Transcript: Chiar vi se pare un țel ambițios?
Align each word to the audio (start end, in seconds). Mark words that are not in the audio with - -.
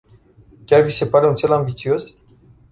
Chiar 0.65 0.81
vi 0.81 0.91
se 0.91 1.07
pare 1.07 1.27
un 1.27 1.35
țel 1.35 1.51
ambițios? 1.51 2.13